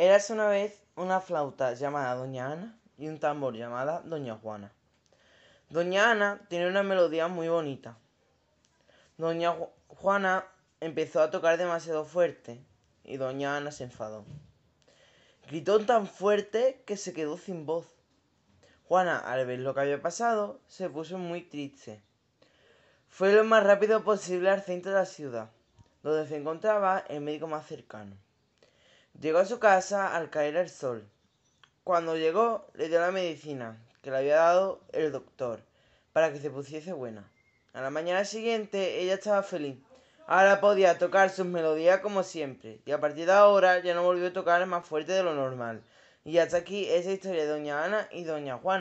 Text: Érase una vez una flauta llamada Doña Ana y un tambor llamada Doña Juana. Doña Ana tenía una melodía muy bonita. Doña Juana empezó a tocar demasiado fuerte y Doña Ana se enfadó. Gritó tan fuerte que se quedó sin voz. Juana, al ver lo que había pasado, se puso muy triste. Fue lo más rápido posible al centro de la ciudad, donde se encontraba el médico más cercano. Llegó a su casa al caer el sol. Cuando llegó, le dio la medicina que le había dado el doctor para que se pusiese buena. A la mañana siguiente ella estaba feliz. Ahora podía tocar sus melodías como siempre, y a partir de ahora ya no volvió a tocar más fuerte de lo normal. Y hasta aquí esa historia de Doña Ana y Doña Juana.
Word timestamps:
Érase 0.00 0.32
una 0.32 0.46
vez 0.46 0.80
una 0.94 1.20
flauta 1.20 1.74
llamada 1.74 2.14
Doña 2.14 2.52
Ana 2.52 2.78
y 2.98 3.08
un 3.08 3.18
tambor 3.18 3.56
llamada 3.56 4.00
Doña 4.04 4.36
Juana. 4.36 4.70
Doña 5.70 6.12
Ana 6.12 6.40
tenía 6.48 6.68
una 6.68 6.84
melodía 6.84 7.26
muy 7.26 7.48
bonita. 7.48 7.98
Doña 9.16 9.56
Juana 9.88 10.46
empezó 10.78 11.20
a 11.20 11.32
tocar 11.32 11.58
demasiado 11.58 12.04
fuerte 12.04 12.64
y 13.02 13.16
Doña 13.16 13.56
Ana 13.56 13.72
se 13.72 13.82
enfadó. 13.82 14.24
Gritó 15.48 15.84
tan 15.84 16.06
fuerte 16.06 16.80
que 16.86 16.96
se 16.96 17.12
quedó 17.12 17.36
sin 17.36 17.66
voz. 17.66 17.88
Juana, 18.84 19.18
al 19.18 19.46
ver 19.46 19.58
lo 19.58 19.74
que 19.74 19.80
había 19.80 20.00
pasado, 20.00 20.60
se 20.68 20.88
puso 20.88 21.18
muy 21.18 21.42
triste. 21.42 22.04
Fue 23.08 23.32
lo 23.32 23.42
más 23.42 23.64
rápido 23.64 24.04
posible 24.04 24.48
al 24.50 24.62
centro 24.62 24.92
de 24.92 24.98
la 24.98 25.06
ciudad, 25.06 25.50
donde 26.04 26.28
se 26.28 26.36
encontraba 26.36 27.00
el 27.08 27.20
médico 27.20 27.48
más 27.48 27.66
cercano. 27.66 28.14
Llegó 29.20 29.38
a 29.38 29.44
su 29.44 29.58
casa 29.58 30.14
al 30.14 30.30
caer 30.30 30.54
el 30.54 30.70
sol. 30.70 31.04
Cuando 31.82 32.16
llegó, 32.16 32.68
le 32.74 32.88
dio 32.88 33.00
la 33.00 33.10
medicina 33.10 33.76
que 34.00 34.12
le 34.12 34.18
había 34.18 34.36
dado 34.36 34.80
el 34.92 35.10
doctor 35.10 35.60
para 36.12 36.32
que 36.32 36.38
se 36.38 36.50
pusiese 36.50 36.92
buena. 36.92 37.28
A 37.72 37.80
la 37.80 37.90
mañana 37.90 38.24
siguiente 38.24 39.00
ella 39.00 39.14
estaba 39.14 39.42
feliz. 39.42 39.76
Ahora 40.28 40.60
podía 40.60 40.98
tocar 40.98 41.30
sus 41.30 41.46
melodías 41.46 41.98
como 41.98 42.22
siempre, 42.22 42.80
y 42.86 42.92
a 42.92 43.00
partir 43.00 43.26
de 43.26 43.32
ahora 43.32 43.80
ya 43.80 43.92
no 43.92 44.04
volvió 44.04 44.28
a 44.28 44.32
tocar 44.32 44.64
más 44.66 44.86
fuerte 44.86 45.10
de 45.10 45.24
lo 45.24 45.34
normal. 45.34 45.82
Y 46.24 46.38
hasta 46.38 46.58
aquí 46.58 46.88
esa 46.88 47.10
historia 47.10 47.42
de 47.42 47.48
Doña 47.48 47.82
Ana 47.84 48.08
y 48.12 48.22
Doña 48.22 48.58
Juana. 48.58 48.76